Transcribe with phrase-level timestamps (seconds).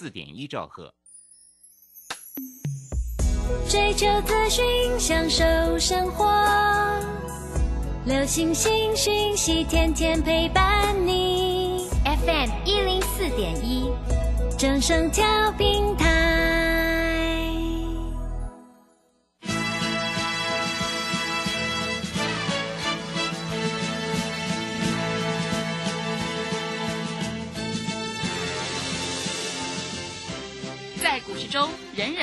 [0.00, 0.94] 四点一兆赫。
[3.68, 4.64] 追求资讯，
[4.98, 5.44] 享受
[5.78, 6.24] 生活，
[8.06, 11.86] 流星星讯息，天天陪伴你。
[12.02, 13.92] FM 一零四点一，
[14.56, 16.09] 正声调频台。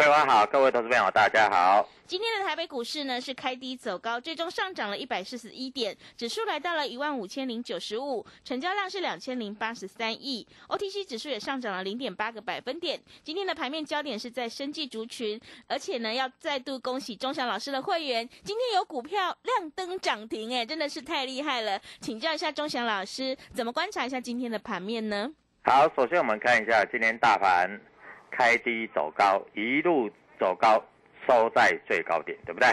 [0.00, 1.86] 桂花好，各位投资朋友大家好。
[2.06, 12.98] 今天的台北股市呢是开低走高，最终上涨了一百四十一点，指数来到了一万五千零九十五，成交量是两千零八十三亿，OTC 指数也上涨了零点八个百分点。
[13.22, 21.78] 今天的盘面焦点是在生技族群，而且呢要再度恭喜钟祥老师的会员，今天有股票亮灯涨停，哎，真的是太厉害了。
[22.00, 25.30] 请教一下钟祥老师，怎么观察一下今天的盘面呢？
[25.62, 27.78] 好，首先我们看一下今天大盘
[28.30, 30.82] 开低走高，一路走高，
[31.26, 32.68] 收在最高点，对不对？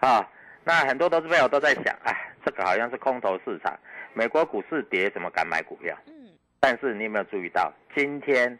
[0.00, 0.28] 啊，
[0.64, 3.78] 那很多投资朋友都在想，哎，这个好像是空头市场，
[4.14, 5.96] 美国股市跌，怎么敢买股票？
[6.06, 6.12] 嗯，
[6.60, 8.58] 但是你有没有注意到，今天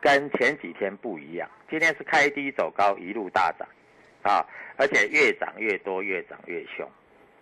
[0.00, 1.48] 跟前几天不一样？
[1.68, 3.68] 今天是开低走高，一路大涨，
[4.22, 4.44] 啊，
[4.76, 6.88] 而且越涨越多，越涨越凶，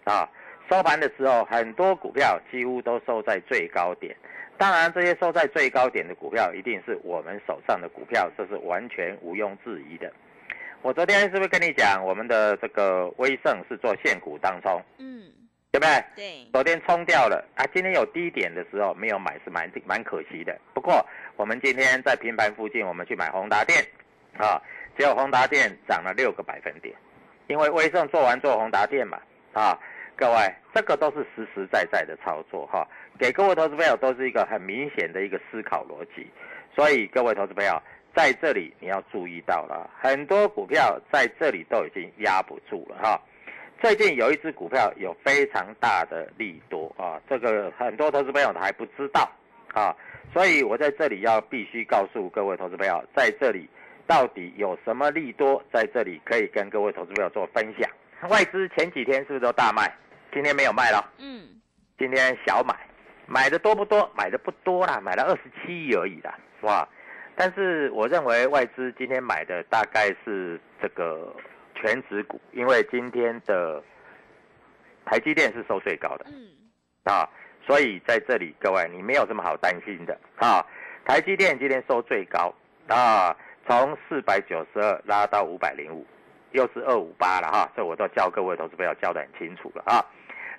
[0.04, 0.28] 啊，
[0.70, 4.14] 收盘的时候，很多股票几乎都收在最高点。
[4.58, 10.12] 当然，这些收在最高点的股票，一定是我们手上的股票，这是完全毋庸置疑的。
[10.82, 15.30] 我昨天是不是跟你讲，我们的这个威盛是做现股当冲，嗯，
[15.70, 16.04] 对不对？
[16.16, 20.58] 对，昨天冲掉了啊，今天有低点的时候没有买是蛮蛮可惜的。
[20.74, 23.78] 不过我们今天在平盘附近，我们去买宏达电，
[24.36, 24.60] 啊，
[24.98, 26.92] 结果宏达电涨了六个百分点，
[27.46, 29.20] 因为威盛做完做宏达电嘛，
[29.52, 29.78] 啊，
[30.16, 32.86] 各位这个都是实实在在的操作哈，
[33.18, 36.26] 给各位投资朋友都是一个很明显的一个思考逻辑，
[36.74, 37.82] 所以各位投资朋友
[38.14, 43.20] 在这里你要注意到了，很多股票在这里都已经压不住了哈。
[43.80, 49.28] 最近有一只股票有非常大的利多啊，这个很多投资朋友还不知道
[49.72, 49.94] 啊，
[50.32, 53.68] 所以我在这里要必须告诉各位投资朋友，在这里
[54.06, 57.90] 到底有什么利多，在这里可以跟各位投资朋友做分享。
[58.28, 59.92] 外资前几天是不是都大卖？
[60.32, 61.48] 今天没有卖了，嗯，
[61.96, 62.74] 今天小买，
[63.28, 64.10] 买的多不多？
[64.16, 66.88] 买的不多啦，买了二十七亿而已啦，哇！
[67.36, 71.32] 但是我认为外资今天买的大概是这个
[71.74, 73.80] 全指股，因为今天的
[75.04, 76.48] 台积电是收最高的嗯，
[77.04, 77.28] 啊，
[77.64, 80.64] 所以在这里各位你没有什么好担心的啊。
[81.04, 82.52] 台积电今天收最高
[82.88, 86.04] 啊，从四百九十二拉到五百零五，
[86.52, 90.04] 又是二五八了哈，这我都教各位投资朋友教得很清楚了啊。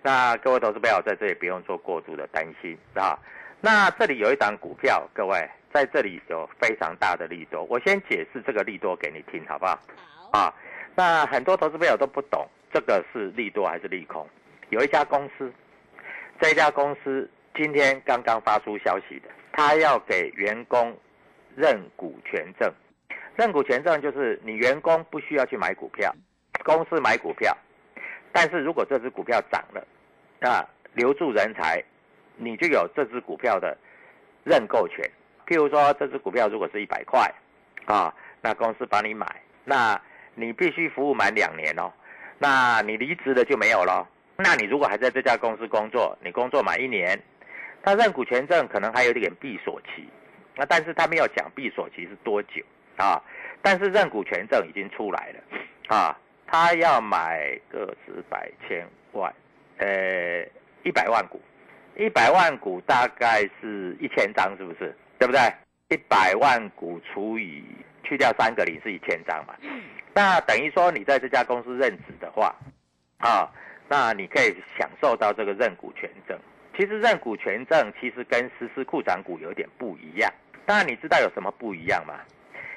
[0.02, 3.18] 那各位投资朋友在这里不用做过度的担心啊。
[3.62, 5.38] 那这里有一档股票，各位
[5.74, 9.80] 在这里有非常大的利多，我先解释这个利多给你听，好不好？
[10.32, 10.54] 好，啊，
[10.96, 14.25] 那很多投资朋友都不懂这个是利多还是利空。
[14.69, 15.51] 有一家公司，
[16.40, 20.98] 这家公司今天刚刚发出消息的，他要给员工
[21.56, 22.72] 认股权证。
[23.36, 26.13] 认股权证就是你员工不需要去买股票，
[26.63, 27.56] 公司买股票，
[28.31, 29.86] 但是如果这只股票涨了，
[30.40, 31.84] 那留住人才，
[32.36, 33.78] 你就有这只股票的
[34.44, 35.04] 认购权。
[35.48, 37.31] 譬如说，这只股票如果是一百块，
[37.86, 39.26] 啊，那公司帮你买，
[39.66, 40.00] 那
[40.36, 41.92] 你必须服务满两年哦。
[42.38, 44.08] 那你离职了就没有了。
[44.38, 47.20] 那你如果还在这家公司工作，你工作满一年，
[47.84, 50.08] 他认股权证可能还有点闭锁期，
[50.56, 52.64] 那但是他没有讲闭锁期是多久
[52.96, 53.22] 啊？
[53.62, 56.18] 但是认股权证已经出来了，啊，
[56.51, 59.31] 他要买个十百千万，
[59.78, 60.44] 呃，
[60.84, 61.40] 一百万股，
[61.96, 64.96] 一百万股大概是一千张，是不是？
[65.19, 65.40] 对不对？
[65.90, 67.63] 一百万股除以
[68.04, 69.56] 去掉三个零是一千张嘛？
[70.16, 72.56] 那等于说你在这家公司任职的话，
[73.19, 73.48] 啊，
[73.88, 76.36] 那你可以享受到这个认股权证。
[76.75, 80.31] 其实认股权证其实跟实施库涨股有点不一样。
[80.66, 82.16] 当然你知道有什么不一样吗？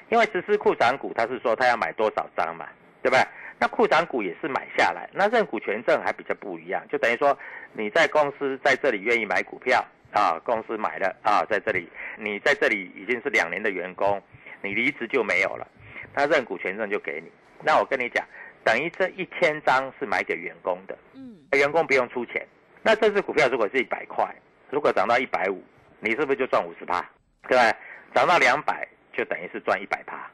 [0.09, 2.67] 因为实施库涨股，他是说他要买多少张嘛，
[3.01, 3.25] 对不对？
[3.59, 7.37] 那库藏股也是买下来，那认股权证还比较不一样，就等于说
[7.73, 14.21] 你在公司在这里愿意买股票啊，公司买了啊，在这里你在这里已经是两年的员工，
[14.61, 15.67] 你离职就没有了，
[16.13, 17.31] 他认股权证就给你。
[17.63, 18.25] 那我跟你讲，
[18.63, 22.45] 等于这一千张是买给员工的，嗯，员工不用出钱。
[22.81, 24.29] 那这只股票如果是一百块，
[24.69, 25.63] 如果涨到一百五，
[25.99, 27.03] 你是不是就赚五十趴？
[27.47, 27.77] 对吧？
[28.13, 30.29] 涨到两百就等于是赚一百趴，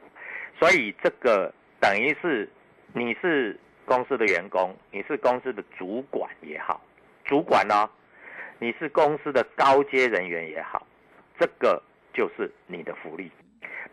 [0.58, 2.48] 所以这个等于是
[2.92, 6.80] 你是公司的员工，你是公司的主管也好，
[7.24, 7.88] 主管呢，
[8.58, 10.86] 你是公司的高阶人员也好，
[11.38, 11.82] 这个
[12.12, 13.30] 就是你的福利。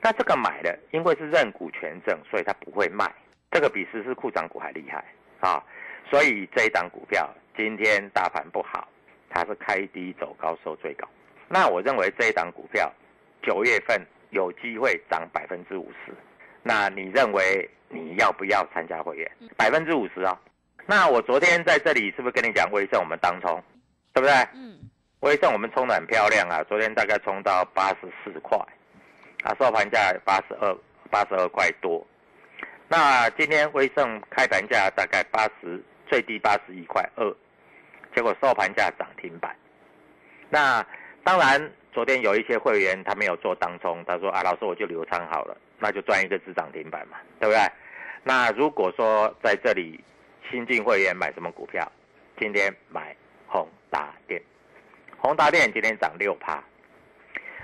[0.01, 3.11] 那这个买的，因为是认股权证，所以它不会卖，
[3.51, 5.03] 这个比实施库涨股还厉害
[5.39, 5.63] 啊！
[6.09, 7.29] 所以这一档股票。
[7.55, 8.87] 今天大盘不好，
[9.31, 11.09] 它是开低走高收最高。
[11.47, 12.93] 那我认为这一档股票
[13.41, 13.99] 九月份
[14.29, 16.13] 有机会涨百分之五十。
[16.67, 19.31] 那你认为你要不要参加会员？
[19.55, 20.37] 百分之五十啊？
[20.85, 23.63] 那我昨天在这里是不是跟你讲威盛我们当冲，
[24.13, 24.33] 对不对？
[24.53, 24.77] 嗯。
[25.21, 28.57] 威盛我们冲的很漂亮啊，昨天大概冲到八十四块，
[29.43, 30.77] 啊收盘价八十二
[31.09, 32.05] 八十二块多。
[32.87, 37.35] 那今天威盛开盘价大概八十，最低八十一块二。
[38.15, 39.55] 结果收盘价涨停板，
[40.49, 40.85] 那
[41.23, 47.59] 当然，昨天有一些会员他没有做当冲，他说啊，老师我就留仓好了，那就赚一个只涨停板嘛，对不对？
[48.23, 49.99] 那如果说在这里
[50.47, 51.91] 新进会员买什么股票，
[52.39, 53.15] 今天买
[53.47, 54.39] 宏达电，
[55.17, 56.63] 宏达电今天涨六趴，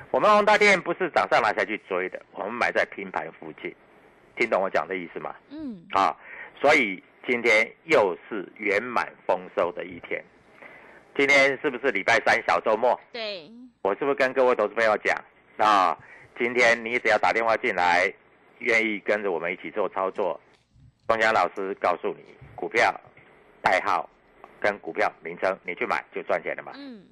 [0.09, 3.71] 我们宏达电不是涨上来才去追的，我们买在平盘附近，
[4.35, 5.35] 听懂我讲的意思吗？
[5.51, 6.17] 嗯，啊，
[6.59, 10.25] 所以今天又是圆满丰收的一天。
[11.15, 12.99] 今天是不是礼拜三小周末？
[13.11, 13.47] 对，
[13.83, 15.15] 我是不是跟各位投资朋友讲
[15.57, 15.95] 啊？
[16.39, 18.11] 今天你只要打电话进来，
[18.57, 20.39] 愿意跟着我们一起做操作，
[21.07, 22.91] 钟祥老师告诉你股票
[23.61, 24.09] 代号
[24.59, 26.71] 跟股票名称，你去买就赚钱了嘛？
[26.75, 27.05] 嗯，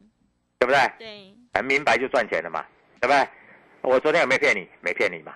[0.58, 0.80] 对不对？
[0.98, 2.66] 对，很明白就赚钱了嘛？
[3.00, 3.28] 对不对？
[3.82, 4.68] 我昨天有没有骗你？
[4.82, 5.32] 没骗你嘛？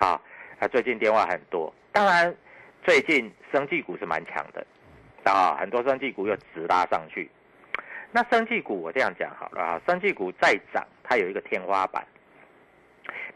[0.00, 0.20] 好，
[0.58, 2.34] 啊，最近电话很多，当然
[2.82, 4.66] 最近生技股是蛮强的
[5.22, 7.30] 啊，很多生技股又直拉上去。
[8.14, 12.06] 那生技股我这样讲好了啊，生技股再涨，它有一个天花板。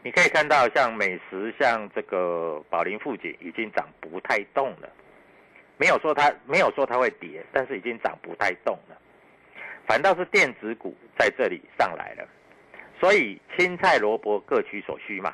[0.01, 4.89] 你可以看到，像美食、像这个宝林富锦已经涨不太动了，
[5.75, 8.95] 没有说它没有说它会跌，但是已经涨不太动了。
[9.85, 12.25] 反倒是电子股在这里上来了，
[13.01, 15.33] 所以青菜萝卜各取所需嘛，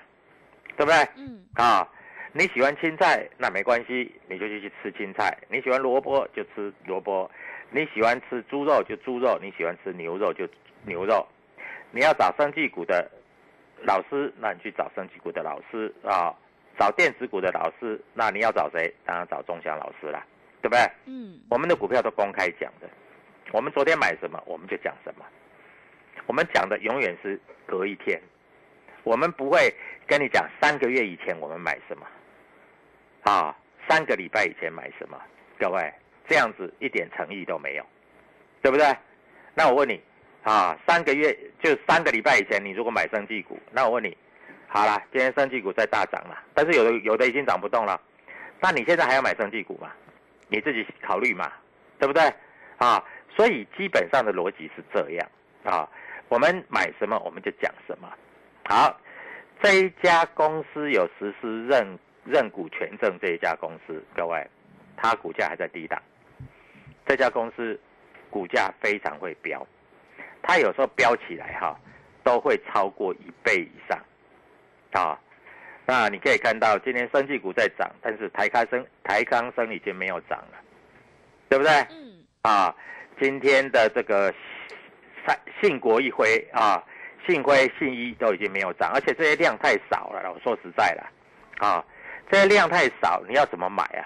[0.76, 1.08] 对不对？
[1.18, 1.46] 嗯。
[1.54, 1.88] 啊，
[2.32, 7.30] 你喜欢青菜那没关系，你就去去吃青菜；你喜欢萝卜就吃萝卜。
[7.72, 10.48] 你喜欢吃猪肉就猪肉，你喜欢吃牛肉就
[10.84, 11.28] 牛肉。
[11.92, 13.10] 你要找生技股的
[13.84, 16.34] 老师，那你去找生技股的老师啊。
[16.78, 18.94] 找电子股的老师，那你要找谁？
[19.06, 20.22] 当然找钟祥老师啦，
[20.62, 20.82] 对不对？
[21.06, 21.40] 嗯。
[21.50, 22.90] 我们的股票都公开讲的，
[23.54, 25.26] 我们昨天买什么，我们就讲什么。
[26.26, 28.22] 我们讲的永远是隔一天，
[29.04, 29.74] 我们不会
[30.06, 32.06] 跟你讲三个月以前我们买什么，
[33.24, 33.56] 啊，
[33.88, 35.18] 三个礼拜以前买什么，
[35.58, 35.94] 各位。
[36.28, 37.86] 这样子一点诚意都没有，
[38.62, 38.86] 对不对？
[39.54, 40.02] 那我问你，
[40.44, 44.16] 啊，三个月就三个礼拜以前，你如果买生技股，那我问你，
[44.68, 48.00] 好了，今天生技股在大涨了，但是有的有的已经涨不动了，
[48.60, 49.92] 那你现在还要买生技股吗？
[50.50, 51.52] 你自己考虑嘛，
[52.00, 52.22] 对不对？
[52.78, 53.04] 啊，
[53.36, 55.28] 所以基本上的逻辑是这样
[55.64, 55.90] 啊，
[56.28, 58.12] 我们买什么我们就讲什么。
[58.68, 59.00] 好，
[59.62, 64.46] 这一家公司有实施认认股权证，这一家公司，各位，
[64.98, 66.02] 它股价还在低档。
[67.06, 67.80] 这家公司
[68.30, 69.66] 股价非常会飙，
[70.42, 71.80] 它有时候飙起来哈，
[72.24, 74.00] 都会超过一倍以上，
[74.94, 75.20] 啊，
[75.86, 80.58] 那你可以看到今天生技股在涨，但是台康生台康生已经没有涨了，
[81.50, 81.72] 对不对？
[81.92, 82.26] 嗯。
[82.42, 82.76] 啊，
[83.20, 84.32] 今天的这个
[85.26, 86.84] 信信国一辉啊，
[87.26, 90.32] 信辉信一都已经没有涨，而且这些量太少了。
[90.32, 91.10] 我说实在了，
[91.58, 91.84] 啊，
[92.30, 94.06] 这些量太少，你要怎么买啊？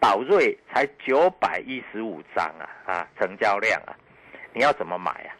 [0.00, 3.94] 宝瑞才九百一十五张啊啊，成交量啊，
[4.54, 5.36] 你要怎么买啊？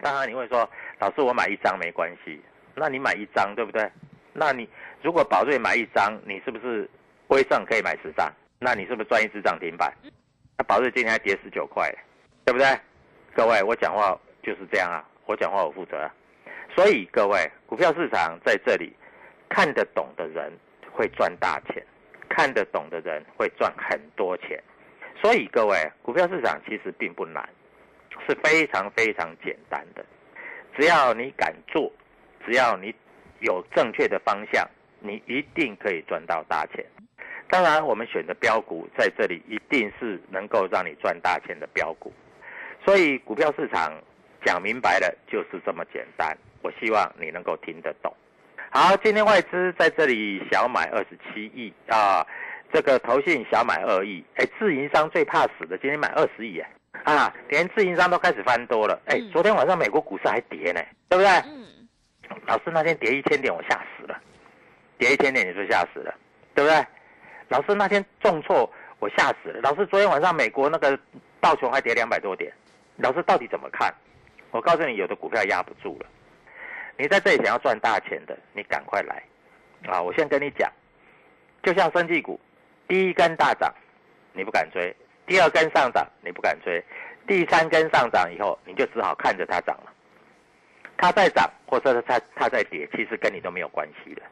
[0.00, 0.68] 当然你会说，
[1.00, 2.40] 老师我买一张没关系，
[2.76, 3.90] 那你买一张对不对？
[4.32, 4.68] 那你
[5.02, 6.88] 如果宝瑞买一张，你是不是
[7.26, 8.32] 威胜可以买十张？
[8.60, 9.92] 那你是不是赚一只涨停板？
[10.56, 11.92] 那宝瑞今天还跌十九块，
[12.44, 12.66] 对不对？
[13.34, 16.08] 各位，我讲话就是这样啊，我讲话我负责。
[16.74, 18.94] 所以各位，股票市场在这里，
[19.48, 20.52] 看得懂的人
[20.92, 21.84] 会赚大钱，
[22.28, 24.62] 看得懂的人会赚很多钱。
[25.20, 27.48] 所以各位，股票市场其实并不难，
[28.28, 30.04] 是非常非常简单的。
[30.76, 31.90] 只要你敢做，
[32.46, 32.94] 只要你
[33.40, 34.68] 有正确的方向，
[35.00, 36.84] 你一定可以赚到大钱。
[37.50, 42.12] 当然，我们选的标股在这里一定是能够让你赚大钱的标股。
[42.84, 43.92] 所以，股票市场
[44.44, 46.36] 讲明白了就是这么简单。
[46.62, 48.14] 我希望你能够听得懂。
[48.70, 52.24] 好，今天外资在这里小买二十七亿啊，
[52.70, 54.22] 这个投信小买二亿。
[54.34, 56.70] 哎，自营商最怕死的，今天买二十亿哎。
[57.04, 59.00] 啊，连自营商都开始翻多了。
[59.06, 61.30] 哎，昨天晚上美国股市还跌呢，对不对？
[61.46, 61.66] 嗯。
[62.46, 64.20] 老师那天跌一千点，我吓死了。
[64.98, 66.14] 跌一千点，你说吓死了，
[66.54, 66.86] 对不对？
[67.48, 69.60] 老师那天重挫，我吓死了。
[69.62, 70.98] 老师昨天晚上美国那个
[71.40, 72.52] 道琼还跌两百多点，
[72.96, 73.92] 老师到底怎么看？
[74.50, 76.06] 我告诉你，有的股票压不住了。
[76.98, 79.22] 你在这里想要赚大钱的，你赶快来
[79.86, 80.02] 啊！
[80.02, 80.68] 我先跟你讲，
[81.62, 82.38] 就像生技股，
[82.88, 83.72] 第一根大涨，
[84.32, 84.94] 你不敢追。
[85.24, 86.82] 第二根上涨你不敢追，
[87.26, 89.92] 第三根上涨以后你就只好看着它涨了。
[90.96, 94.22] 它在涨或者是它它在跌，其实跟你都没有关系的，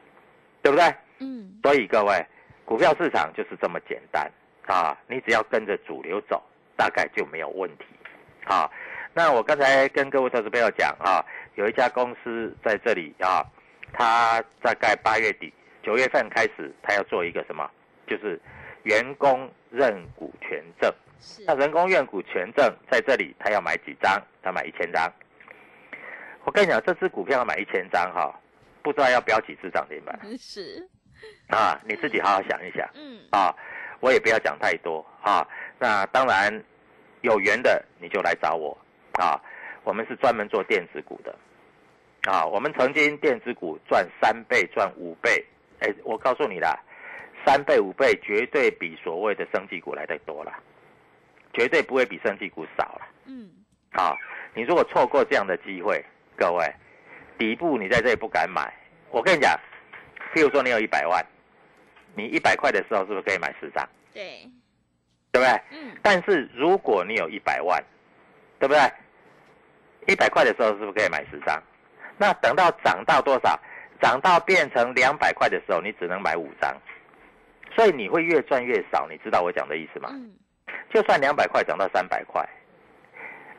[0.61, 0.93] 对不对？
[1.19, 1.57] 嗯。
[1.63, 2.25] 所以各位，
[2.65, 4.29] 股票市场就是这么简单
[4.65, 4.97] 啊！
[5.07, 6.43] 你只要跟着主流走，
[6.75, 7.85] 大概就没有问题
[8.43, 8.69] 啊。
[9.13, 11.23] 那我刚才跟各位投资朋友讲啊，
[11.57, 13.45] 有一家公司在这里啊，
[13.91, 17.69] 它大概八月底九月份开始，它要做一个什么？
[18.07, 18.39] 就是
[18.83, 19.51] 员工。
[19.69, 20.89] 认股权证，
[21.45, 24.17] 那人工认股权证在这里，他要买几张？
[24.41, 25.11] 他买一千张。
[26.45, 28.33] 我跟你讲，这只股票要买一千张哈，
[28.81, 30.17] 不知道要标几次涨停板。
[30.39, 30.87] 是
[31.49, 32.89] 啊，你自己好好想一想。
[32.93, 33.53] 嗯啊，
[33.99, 35.45] 我也不要讲太多啊。
[35.77, 36.63] 那当然
[37.23, 38.75] 有缘的你就来找我
[39.19, 39.37] 啊。
[39.83, 41.35] 我们是专门做电子股的
[42.23, 42.45] 啊。
[42.45, 45.45] 我们曾经电子股赚三倍、赚五倍。
[45.79, 46.77] 哎，我告诉你啦。
[47.45, 50.51] 三倍五倍绝对比所谓的生技股来的多了，
[51.53, 53.07] 绝对不会比生技股少了。
[53.25, 53.49] 嗯，
[53.93, 54.17] 好，
[54.53, 56.03] 你如果错过这样的机会，
[56.35, 56.65] 各位，
[57.37, 58.73] 底部你在这里不敢买，
[59.11, 59.57] 我跟你讲，
[60.33, 61.25] 譬如说你有一百万，
[62.15, 63.87] 你一百块的时候是不是可以买十张？
[64.13, 64.49] 对，
[65.31, 65.61] 对不对？
[65.71, 65.95] 嗯。
[66.01, 67.81] 但是如果你有一百万，
[68.59, 68.91] 对不对？
[70.07, 71.63] 一百块的时候是不是可以买十张？
[72.17, 73.59] 那等到涨到多少？
[73.99, 76.75] 涨到变成两百块的时候，你只能买五张。
[77.75, 80.09] 所以你会越赚越少，你知道我讲的意思吗？
[80.11, 80.31] 嗯，
[80.93, 82.47] 就算两百块涨到三百块，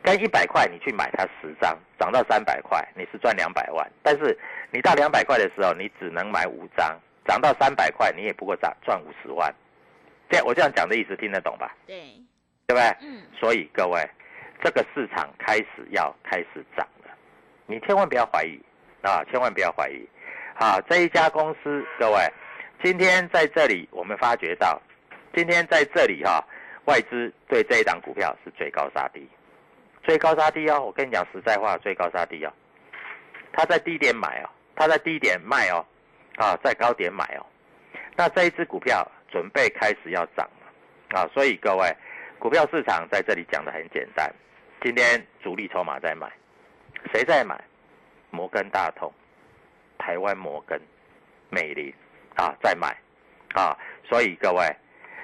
[0.01, 3.89] 跟一百块你去买它十张，涨到三百块，你是赚两百万。
[4.01, 4.37] 但是
[4.71, 9.53] 你到两百块的时候，你只能买五张，涨到三百块，你也不过涨赚五十万。
[10.29, 11.75] 这我这样讲的意思听得懂吧？
[11.85, 12.13] 对，
[12.67, 12.83] 对不对？
[13.01, 13.23] 嗯。
[13.37, 14.05] 所以各位，
[14.63, 16.98] 这个市场开始要开始涨了，
[17.69, 18.59] 你千万不要怀疑
[19.03, 20.03] 啊，千万不要怀疑。
[20.55, 22.17] 好，这一家公司，各位。
[22.83, 24.81] 今天在这里，我们发觉到，
[25.35, 26.43] 今天在这里哈，
[26.85, 29.29] 外资对这一档股票是追高杀低，
[30.01, 30.81] 追高杀低哦。
[30.81, 32.51] 我跟你讲实在话，追高杀低哦。
[33.53, 35.85] 他在低点买哦，他在低点卖哦，
[36.37, 37.45] 啊，在高点买哦。
[38.15, 41.95] 那这一只股票准备开始要涨了啊，所以各位，
[42.39, 44.27] 股票市场在这里讲的很简单。
[44.81, 46.31] 今天主力筹码在买，
[47.11, 47.59] 谁在买？
[48.31, 49.11] 摩根大通、
[49.97, 50.79] 台湾摩根、
[51.49, 51.93] 美林。
[52.35, 52.95] 啊，在买，
[53.53, 54.63] 啊，所以各位，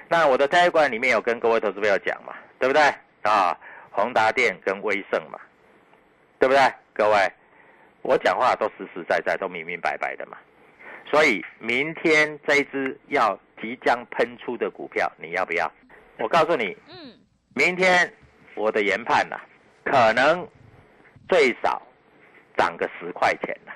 [0.06, 2.82] 那我的台馆里面有跟各位投资朋友讲嘛，对不对？
[3.22, 3.58] 啊，
[3.90, 5.40] 宏达电跟威盛嘛，
[6.38, 6.60] 对不对？
[6.92, 7.32] 各位，
[8.02, 10.36] 我讲话都实实在在，都明明白白的嘛。
[11.06, 15.72] 所以明天这支要即将喷出的股票，你要不要？
[16.18, 17.16] 我告诉你，嗯，
[17.54, 18.12] 明天
[18.54, 19.40] 我的研判呐，
[19.84, 20.46] 可能
[21.28, 21.80] 最少
[22.56, 23.72] 涨个十块钱呐，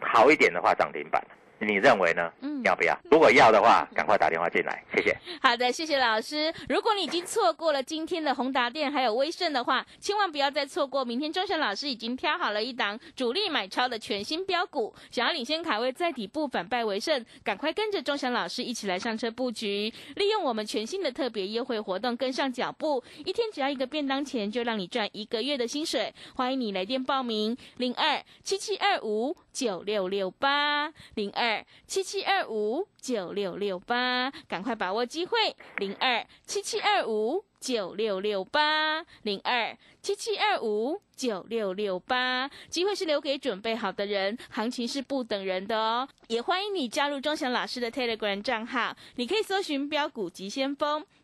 [0.00, 1.22] 好一点的话涨停板。
[1.58, 2.30] 你认为呢？
[2.40, 2.98] 嗯，要不要？
[3.10, 5.16] 如果要的话，赶快打电话进来，谢谢。
[5.40, 6.52] 好的，谢谢老师。
[6.68, 11.04] 如果你已经错过了今天的宏达电还有威盛的话，千万不要再错过。
[11.04, 26.12] 明天钟祥老师已经挑好了一档主力买超的全新标股，想要领先卡位在底部反败为胜，赶快跟着钟祥老师一起来上车布局，利用我们全新的特别优惠活动跟上脚步，一天只要一个便当钱，就让你赚一个月的薪水。
[26.34, 31.53] 欢迎你来电报名：零二七七二五九六六八零二。
[31.86, 46.08] 七七二五九六六八，赶快把握机会，零二七七二五九六六八，零二七七二五九六六八，机会是留给准备好的人，行情是不等人的哦。
[46.28, 51.04] 也欢迎你加入钟祥老师的 Telegram 账号，你可以搜寻标股急先锋。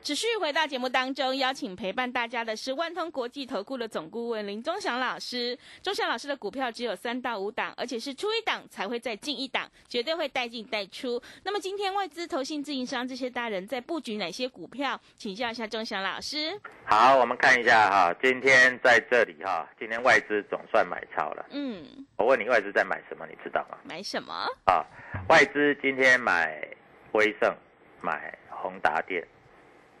[0.00, 5.58] 持续回到节目当中，邀请陪伴大家的是万通国际投顾的总顾问林忠祥老师。
[5.82, 11.20] 忠祥老师的股票只有三到五档，而且是出一档才会再进一档，绝对会带进带出。
[11.42, 14.98] 那么今天外资、投信、自营商这些大人在布局哪些股票？
[15.16, 16.58] 请教一下忠祥老师。
[16.86, 21.44] 好，我们看一下哈，今天在这里哈，今天外资总算买超了。
[21.50, 21.84] 嗯，
[22.16, 23.26] 我问你，外资在买什么？
[23.26, 23.76] 你知道吗？
[23.84, 24.32] 买什么？
[24.64, 24.82] 啊，
[25.28, 26.66] 外资今天买
[27.12, 27.54] 威盛，
[28.00, 29.22] 买宏达电。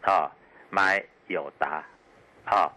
[0.08, 0.32] 啊，
[0.70, 1.84] 买友达，
[2.46, 2.72] 啊，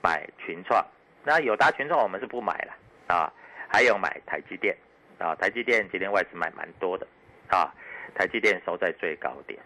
[0.00, 0.84] 买群创。
[1.24, 2.72] 那友达、群创我们是不买了
[3.08, 3.32] 啊。
[3.66, 4.76] 还有买台积电，
[5.18, 7.04] 啊，台积电今天外资买蛮多的，
[7.48, 7.74] 啊，
[8.14, 9.58] 台积电收在最高点。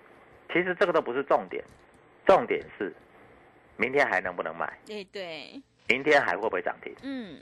[0.49, 1.63] 其实这个都不是重点，
[2.27, 2.93] 重点是
[3.77, 4.73] 明天还能不能买？
[4.87, 5.63] 对对。
[5.89, 6.95] 明天还会不会涨停？
[7.03, 7.39] 嗯。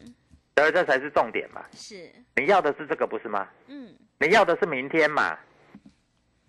[0.56, 1.64] 所这才是重点嘛。
[1.72, 2.10] 是。
[2.34, 3.48] 你要的是这个不是吗？
[3.68, 3.94] 嗯。
[4.18, 5.38] 你要的是明天嘛？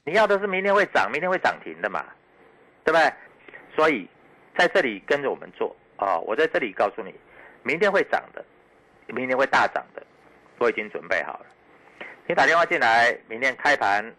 [0.04, 2.04] 你要的是明天会涨，明天会涨停的嘛？
[2.91, 3.13] 对不对？
[3.74, 4.05] 所以
[4.57, 6.19] 在这里跟着我们做啊！
[6.19, 7.15] 我在这里告诉你，
[7.63, 8.43] 明天会涨的，
[9.07, 10.03] 明天会大涨的，
[10.60, 11.45] 我已经准备好了。
[12.27, 14.13] 你打电话进来，明天开盘，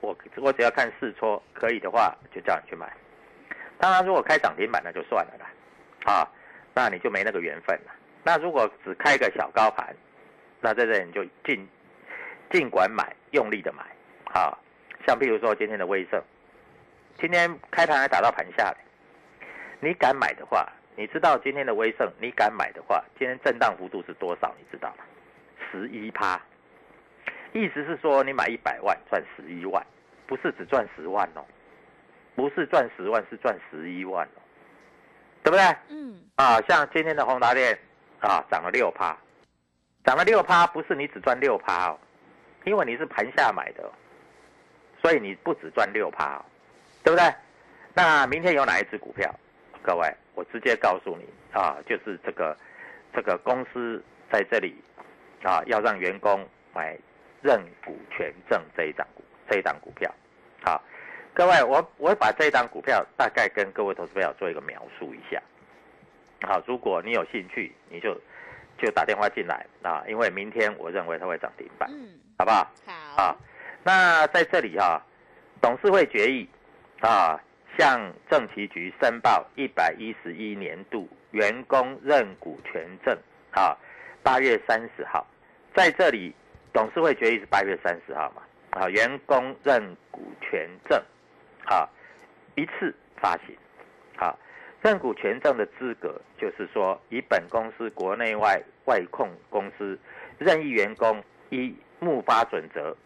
[0.00, 2.92] 我我只要看试撮，可以的话就叫你去买。
[3.78, 6.28] 当然，如果开涨停板那就算了啦，啊，
[6.74, 7.92] 那你就没那个缘分了。
[8.22, 9.92] 那如果只开个小高盘，
[10.60, 11.68] 那在这里你就尽
[12.52, 13.82] 尽管买，用力的买
[14.32, 14.56] 啊！
[15.04, 16.22] 像譬如说今天的威盛。
[17.18, 18.76] 今天开盘还打到盘下来，
[19.80, 24.54] 你敢买的话，你知道今天的威盛，你敢买的话，今天震荡幅度是多少？
[24.58, 25.04] 你知道吗？
[25.70, 26.40] 十一趴，
[27.52, 29.84] 意思是说你买一百万赚十一万，
[30.26, 31.44] 不是只赚十万哦，
[32.34, 34.42] 不是赚十万，是赚十一万哦，
[35.44, 35.64] 对不对？
[35.88, 36.20] 嗯。
[36.36, 37.78] 啊，像今天的宏达电
[38.20, 39.16] 啊，涨了六趴，
[40.04, 41.98] 涨了六趴，不是你只赚六趴哦，
[42.64, 43.90] 因为你是盘下买的，
[45.00, 46.44] 所以你不只赚六趴哦。
[47.02, 47.34] 对不对？
[47.94, 49.34] 那明天有哪一只股票？
[49.82, 52.56] 各位，我直接告诉你啊，就是这个
[53.12, 54.80] 这个公司在这里
[55.42, 56.96] 啊，要让员工买
[57.42, 60.08] 认股权证这一档股这一档股票。
[60.64, 60.80] 好，
[61.34, 65.42] 各位，我我把这一档股票大概跟各位投资朋友做一个描述一下。
[66.42, 68.16] 好，如果你有兴趣，你就
[68.78, 72.70] 就打电话进来啊，因为明天我认为它会涨停板，嗯，好不好？
[72.86, 73.22] 好。
[73.22, 73.36] 啊，
[73.82, 75.04] 那在这里哈，
[75.60, 76.48] 董事会决议。
[77.02, 77.36] 啊，
[77.76, 83.18] 向政企局申报一百一十一年度员工认股权证
[83.50, 83.76] 啊，
[84.22, 85.26] 八月三十号，
[85.74, 86.32] 在这里
[86.72, 88.42] 董事会决议是八月三十号嘛？
[88.70, 91.02] 啊，员工认股权证
[91.66, 91.88] 啊，
[92.54, 93.56] 一次发行，
[94.16, 94.32] 啊，
[94.80, 99.98] 认股权证的资格就是说，以本公司国内外外控公司
[100.38, 102.96] 任意员工依募发准则，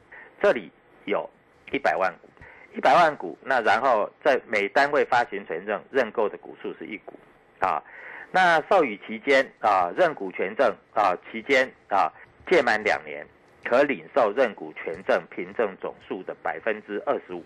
[0.43, 0.71] 这里
[1.07, 1.27] 有
[1.73, 2.29] 一百万股。
[2.77, 7.15] 一百万股，那然后在每单位发行权证认购的股数是一股，
[7.59, 7.83] 啊，
[8.31, 12.13] 那授予期间啊，认股权证啊期间啊
[12.51, 13.27] 届满两年，
[13.65, 17.43] 可领受认股权证凭证总数的百分之二十五，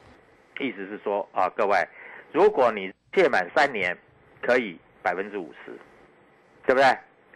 [0.58, 1.78] 意思是说啊，各位，
[2.32, 3.96] 如果你届满三年，
[4.42, 5.70] 可以百分之五十，
[6.66, 6.84] 对不对？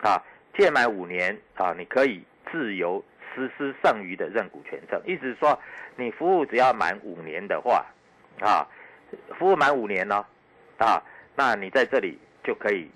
[0.02, 0.20] 啊，
[0.58, 3.00] 届满五年啊，你可以自由。
[3.34, 5.58] 实施剩余的认股权证，意思是说，
[5.96, 7.84] 你服务只要满五年的话，
[8.40, 8.66] 啊，
[9.38, 10.24] 服务满五年呢，
[10.78, 11.02] 啊，
[11.34, 12.90] 那你在这里就可以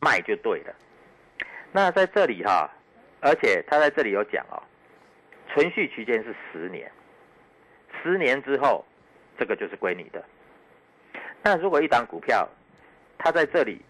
[0.00, 0.74] 卖就对了。
[1.72, 2.70] 那在这里哈，
[3.20, 4.62] 而且他在这里有讲哦，
[5.48, 6.90] 存续期间是十年，
[8.02, 8.84] 十年之后，
[9.38, 10.24] 这个就是归你的。
[11.42, 12.48] 那如果一档股票，
[13.18, 13.80] 它在这里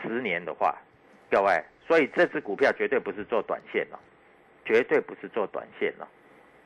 [0.00, 0.76] 十年的话，
[1.30, 3.98] 各位，所以这只股票绝对不是做短线了。
[4.64, 6.08] 绝对不是做短线了，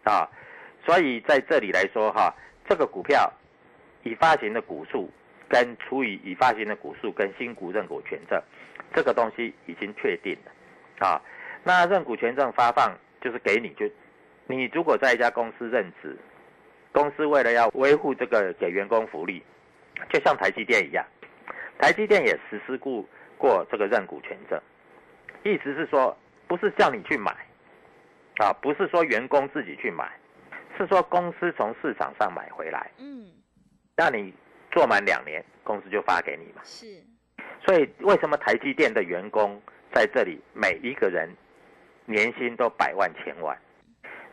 [0.04, 0.28] 啊，
[0.84, 2.34] 所以在这里来说哈，
[2.68, 3.32] 这个股票
[4.02, 5.10] 已发行的股数
[5.48, 8.42] 跟除以已发行的股数跟新股认股权证，
[8.94, 11.20] 这个东西已经确定了啊。
[11.62, 13.88] 那认股权证发放就是给你就，
[14.46, 16.16] 你如果在一家公司任职，
[16.92, 19.42] 公司为了要维护这个给员工福利，
[20.12, 21.04] 就像台积电一样，
[21.78, 23.04] 台积电也实施过
[23.38, 24.60] 过这个认股权证，
[25.42, 26.14] 意思是说
[26.46, 27.34] 不是叫你去买，
[28.38, 30.10] 啊，不是说员工自己去买，
[30.76, 33.26] 是说公司从市场上买回来，嗯，
[33.96, 34.32] 那你
[34.72, 36.60] 做满两年，公司就发给你嘛。
[36.64, 36.86] 是，
[37.64, 39.60] 所以为什么台积电的员工
[39.92, 41.28] 在这里每一个人
[42.06, 43.56] 年薪都百万千万？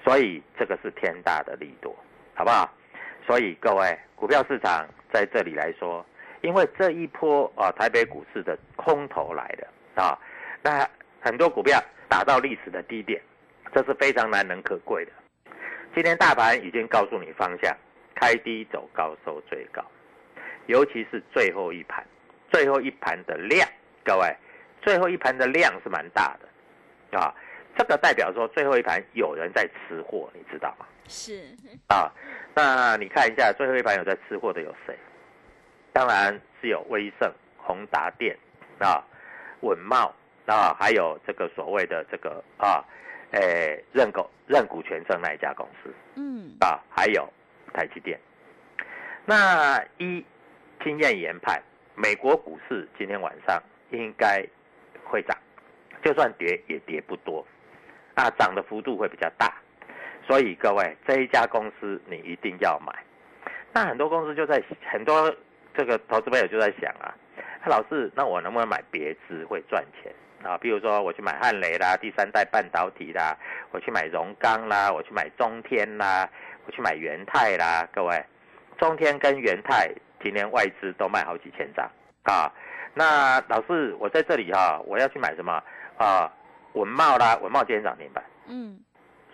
[0.03, 1.95] 所以这个是天大的利多，
[2.33, 2.67] 好不好？
[3.27, 6.03] 所以各位股票市场在这里来说，
[6.41, 9.67] 因为这一波啊台北股市的空头来的
[10.01, 10.17] 啊，
[10.63, 13.21] 那很多股票打到历史的低点，
[13.73, 15.11] 这是非常难能可贵的。
[15.95, 17.75] 今天大盘已经告诉你方向，
[18.15, 19.83] 开低走高收最高，
[20.67, 22.05] 尤其是最后一盘，
[22.51, 23.67] 最后一盘的量，
[24.03, 24.35] 各位，
[24.81, 27.33] 最后一盘的量是蛮大的，啊，
[27.77, 30.85] 这个代表说最后一盘有人在吃货，你知道吗？
[31.07, 31.43] 是，
[31.87, 32.09] 啊，
[32.55, 34.97] 那你看一下最后一盘有在吃货的有谁？
[35.91, 38.37] 当然是有威盛、宏达电
[38.79, 39.03] 啊、
[39.59, 40.13] 稳茂
[40.45, 42.81] 啊，还有这个所谓的这个啊，
[43.31, 47.27] 诶认购认股权证那一家公司嗯，啊，还有
[47.73, 48.19] 台积电。
[49.25, 50.23] 那一
[50.83, 51.61] 经验研判，
[51.95, 54.45] 美国股市今天晚上应该
[55.05, 55.37] 会涨，
[56.03, 57.45] 就算跌也跌不多，
[58.15, 59.53] 啊，涨的幅度会比较大。
[60.27, 62.93] 所以各位，这一家公司你一定要买。
[63.73, 65.33] 那很多公司就在很多
[65.73, 67.15] 这个投资朋友就在想啊，
[67.63, 70.11] 啊老师，那我能不能买别支会赚钱
[70.43, 70.57] 啊？
[70.57, 73.37] 比如说我去买汉雷啦，第三代半导体啦，
[73.71, 76.29] 我去买荣钢啦，我去买中天啦，
[76.65, 77.87] 我去买元泰啦。
[77.93, 78.23] 各位，
[78.77, 79.89] 中天跟元泰
[80.23, 81.89] 今天外资都卖好几千张
[82.23, 82.51] 啊。
[82.93, 85.63] 那老师，我在这里哈、我要去买什么
[85.97, 86.31] 啊？
[86.73, 88.23] 文茂啦，文茂今天涨停板。
[88.47, 88.79] 嗯，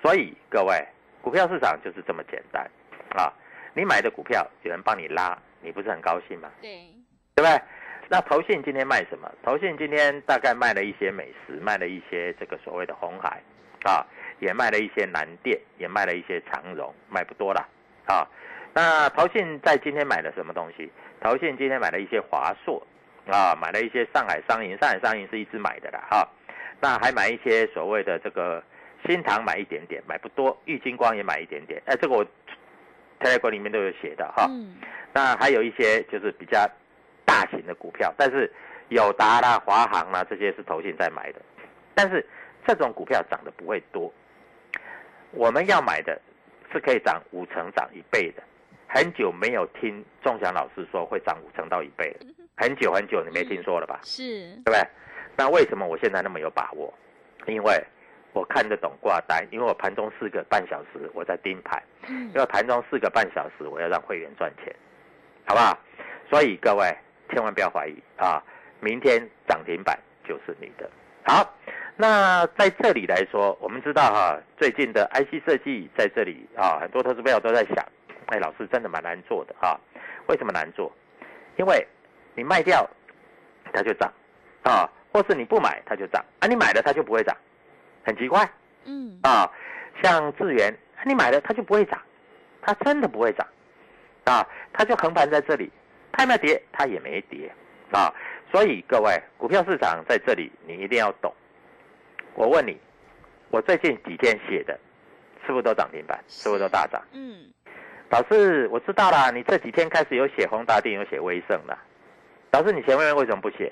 [0.02, 0.86] 所以各位，
[1.22, 2.70] 股票市场就是这么简单
[3.15, 3.32] 啊！
[3.74, 6.50] 你买的股票有人帮你拉，你不是很高兴吗？
[6.62, 6.93] 对，
[7.36, 7.62] 对不对？
[8.10, 9.30] 那投信今天卖什么？
[9.43, 13.41] 投信今天大概卖了一些美食，卖了一些这个所谓的红海，
[13.84, 14.06] 啊，
[14.39, 17.67] 也卖了一些南电，也卖了一些长荣，卖不多了，
[18.06, 18.28] 啊。
[18.74, 20.89] 那投信在今天买了什么东西？
[21.20, 22.86] 投信今天买了一些华硕，
[23.28, 26.30] 啊，买了一些上海商银，上海商银是一直买的啦，哈、
[26.80, 28.63] 那还买一些所谓的这个
[29.06, 32.26] 新塘买一点点，买不多，玉金光也买一点点，哎，这个我
[33.20, 34.46] Telegram 里面都有写的哈。
[34.50, 34.76] 嗯，
[35.12, 36.70] 那还有一些就是比较
[37.38, 38.52] 大型的股票，但是
[38.89, 41.41] 友达啦、华航啦这些是投信在买的，
[41.93, 42.26] 但是
[42.65, 44.12] 这种股票涨得不会多。
[45.30, 46.19] 我们要买的
[46.73, 48.41] 是可以涨五成、涨一倍的。
[48.88, 54.00] 很久没有听仲祥老师说会涨五成到一倍了，很久很久你没听说了吧？
[54.02, 54.23] 是，
[54.63, 54.82] 对不对？
[55.36, 56.91] 那为什么我现在那么有把握？
[57.45, 57.84] 因为
[58.34, 64.76] 我看得懂挂单，因为我盘中四个半小时我在盯盘，嗯因为盘中四个半小时我要让会员赚钱，
[65.45, 65.78] 好不好？
[66.30, 66.97] 所以各位
[67.30, 68.42] 千万不要怀疑啊，
[68.80, 70.90] 明天涨停板就是你的。
[71.24, 71.54] 好，
[71.96, 77.86] 那在这里来说，我们知道哈、最近的 IC 设计在这里啊，很多投资朋友都在想，
[78.28, 79.80] 哎，老师真的蛮难做的啊，
[80.28, 80.92] 为什么难做？
[81.58, 81.86] 因为
[82.36, 82.88] 你卖掉
[83.74, 84.12] 它就涨
[84.63, 87.36] 啊，或是你不买它就涨啊，你买了它就不会涨，
[88.06, 88.48] 很奇怪。
[88.86, 89.52] 嗯，啊，
[90.02, 92.00] 像智源，你买了它就不会涨，
[92.62, 93.46] 它真的不会涨，
[94.24, 95.70] 啊，它就横盘在这里，
[96.17, 97.49] 它没跌，它也没跌，
[97.91, 98.12] 啊，
[98.51, 101.32] 所以各位，股票市场在这里你一定要懂。
[102.34, 102.75] 我问你，
[103.51, 104.77] 我最近几天写的，
[105.45, 106.19] 是不是都涨停板？
[106.27, 106.99] 是不是都大涨？
[107.13, 107.45] 嗯，
[108.10, 111.77] 老师，我知道啦，你这几天开始有写宏达电，有写威盛啦。
[112.51, 113.71] 老师，你前面为什么不写？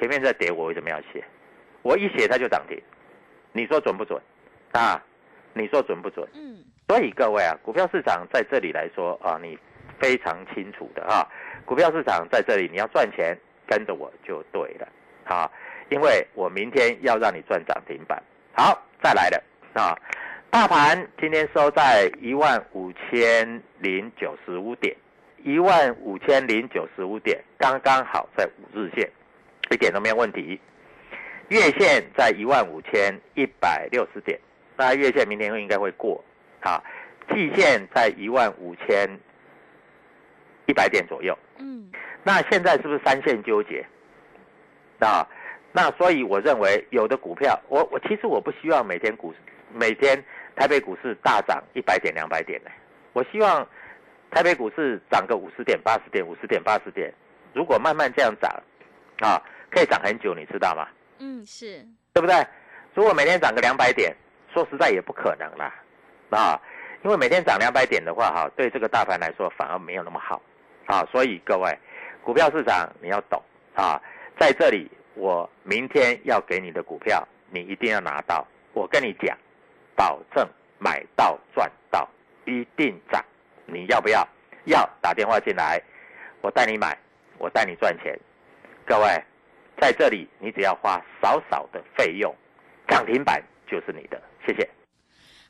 [0.00, 1.24] 前面在跌，我为什么要写？
[1.82, 2.76] 我一写它就涨停，
[3.52, 4.20] 你说准不准？
[4.72, 5.00] 啊，
[5.52, 6.28] 你说准不准？
[6.34, 9.56] 嗯，所以各位啊，股票市场在这里来说啊，你
[9.98, 11.26] 非常清楚的啊，
[11.64, 14.88] 股票市场在这里你要赚钱，跟着我就对了
[15.24, 15.50] 啊，
[15.90, 18.22] 因为我明天要让你赚涨停板。
[18.52, 19.42] 好，再来了
[19.74, 19.98] 啊，
[20.50, 24.94] 大盘今天收在一万五千零九十五点，
[25.42, 29.10] 一万五千零九十五点，刚刚好在五日线，
[29.70, 30.60] 一点都没有问题。
[31.48, 34.38] 月线在一万五千一百六十点，
[34.76, 36.24] 那月线明天应该会过。
[36.60, 36.82] 好，
[37.28, 39.08] 季线在一万五千
[40.66, 41.36] 一百点左右。
[41.58, 41.90] 嗯，
[42.22, 43.84] 那现在是不是三线纠结？
[45.00, 45.26] 啊，
[45.72, 49.34] 那所以我认为有的股票，我我其实我不希望每天股
[49.72, 50.22] 每天
[50.56, 52.70] 台北股市大涨一百点、两百点呢。
[53.12, 53.66] 我希望
[54.30, 57.12] 台北股市涨个五十点、八十点、五十点、八十点。
[57.52, 58.50] 如果慢慢这样涨，
[59.20, 60.88] 啊，可以涨很久，你知道吗？
[61.18, 62.34] 嗯，是，对不对？
[62.94, 64.14] 如果每天涨个两百点，
[64.52, 65.74] 说实在也不可能啦，
[66.30, 66.60] 啊，
[67.04, 70.40] 因为每天涨两百点的话，哈，对这个大盘来说反而没有那么好，
[70.86, 71.76] 啊，所以各位，
[72.22, 73.42] 股票市场你要懂
[73.74, 74.00] 啊，
[74.38, 79.36] 在这里我明天要给你的股票，你一定要拿到，我跟你讲，
[79.96, 80.46] 保证
[80.78, 82.08] 买到赚到，
[82.44, 83.24] 一定涨，
[83.66, 84.26] 你要不要？
[84.64, 85.80] 要打电话进来，
[86.40, 86.96] 我带你买，
[87.38, 88.18] 我带你赚钱，
[88.86, 89.22] 各位，
[89.78, 92.34] 在这里你只要花少少的费用，
[92.88, 94.66] 涨停板就是你的，谢谢。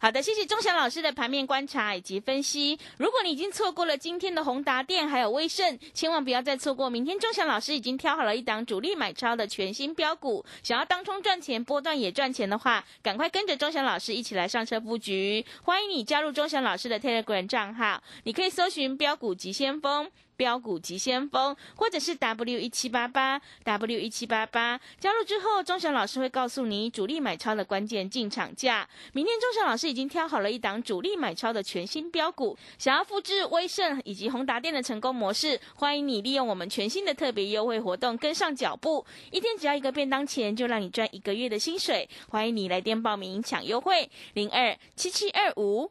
[0.04, 2.78] 好的，谢谢钟祥老师的盘面观察以及分析。
[2.98, 6.90] 如果你已经错过了今天的宏达电还有威盛，千万不要再错过。
[6.90, 15.42] 明天钟祥老师已经挑好了一档主力买超的全新标股，想要当冲赚钱、波段也赚钱的话，赶快跟着钟祥老师一起来上车布局。
[15.62, 20.10] 欢迎你加入钟祥老师的 Telegram 账号，你可以搜寻标股急先锋。
[20.36, 28.88] 标股急先锋，或者是 W 一七八八 W 一七八八，加入之后，钟祥老师会告诉你主力买超的关键进场价。
[29.12, 42.08] 明天钟祥老师已经挑好了一档主力买超的全新标股，想要复制威盛以及宏达电的成功模式，欢迎你利用我们全新的特别优惠活动跟上脚步，一天只要一个便当钱，就让你赚一个月的薪水。
[42.28, 45.90] 欢迎你来电报名抢优惠，零二七七二五。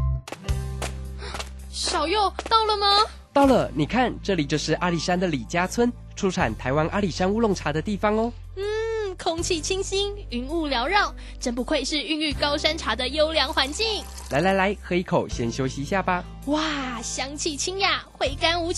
[1.81, 2.85] 小右到了吗？
[3.33, 8.31] 到了，你看，这里就是阿里山的李家村，出产台湾阿里山乌龙茶的地方哦。
[8.55, 14.03] 嗯，空气清新，云雾缭绕，真不愧是孕育高山茶的优良环境。
[14.29, 16.23] 来来来，喝一口，先休息一下吧。
[16.45, 18.69] 哇，香气清雅，回甘无穷。